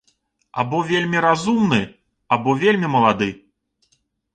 [0.63, 1.81] Або вельмі разумны,
[2.39, 3.33] або вельмі малады.